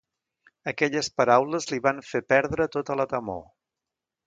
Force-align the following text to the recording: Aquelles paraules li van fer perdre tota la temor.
Aquelles 0.71 1.09
paraules 1.19 1.69
li 1.73 1.79
van 1.89 2.03
fer 2.09 2.23
perdre 2.35 2.69
tota 2.79 2.99
la 3.03 3.09
temor. 3.15 3.41